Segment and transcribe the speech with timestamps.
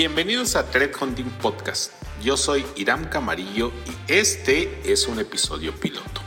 [0.00, 1.92] Bienvenidos a Thread Hunting Podcast.
[2.22, 6.20] Yo soy Iram Camarillo y este es un episodio piloto.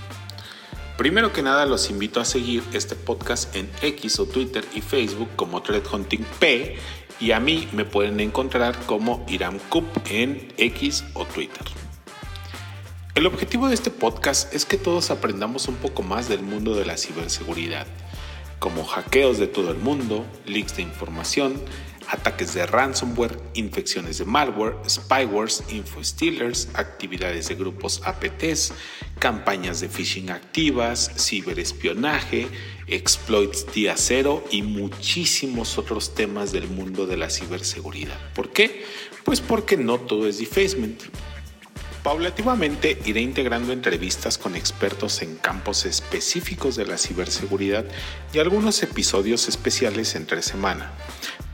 [0.97, 5.29] Primero que nada los invito a seguir este podcast en X o Twitter y Facebook
[5.37, 6.75] como Thread Hunting P
[7.21, 11.63] y a mí me pueden encontrar como Iram Cup en X o Twitter.
[13.15, 16.85] El objetivo de este podcast es que todos aprendamos un poco más del mundo de
[16.85, 17.87] la ciberseguridad,
[18.59, 21.53] como hackeos de todo el mundo, leaks de información,
[22.11, 28.73] ataques de ransomware, infecciones de malware, spywares, infostealers, actividades de grupos APTs,
[29.19, 32.47] campañas de phishing activas, ciberespionaje,
[32.87, 38.19] exploits día cero y muchísimos otros temas del mundo de la ciberseguridad.
[38.35, 38.85] ¿Por qué?
[39.23, 41.01] Pues porque no todo es defacement.
[42.03, 47.85] Paulativamente iré integrando entrevistas con expertos en campos específicos de la ciberseguridad
[48.33, 50.91] y algunos episodios especiales entre semana.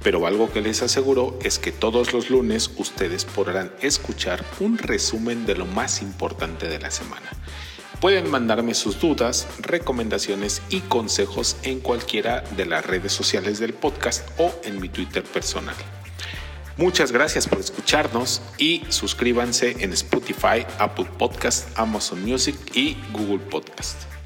[0.03, 5.45] Pero algo que les aseguro es que todos los lunes ustedes podrán escuchar un resumen
[5.45, 7.29] de lo más importante de la semana.
[7.99, 14.29] Pueden mandarme sus dudas, recomendaciones y consejos en cualquiera de las redes sociales del podcast
[14.37, 15.75] o en mi Twitter personal.
[16.77, 24.16] Muchas gracias por escucharnos y suscríbanse en Spotify, Apple Podcast, Amazon Music y Google Podcast.